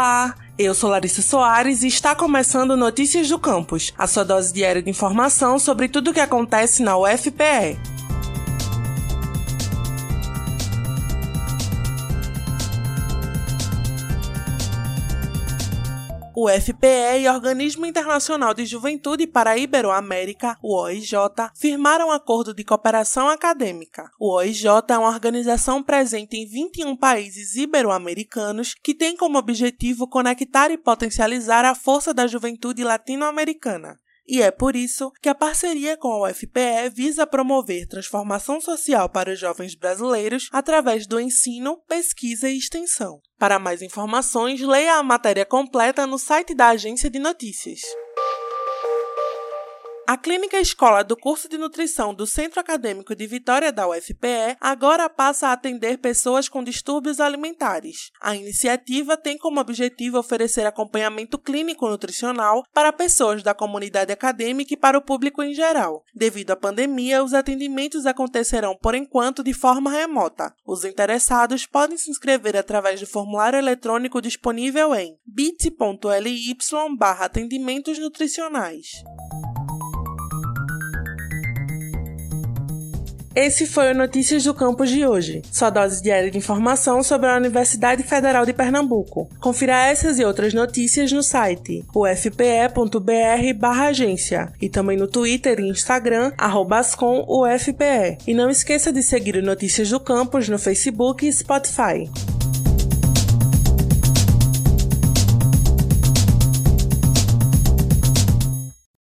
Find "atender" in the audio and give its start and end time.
55.52-55.98